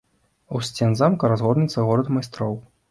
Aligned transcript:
У 0.59 0.61
сцен 0.69 0.97
замка 1.03 1.31
разгорнецца 1.35 1.87
горад 1.91 2.13
майстроў. 2.17 2.63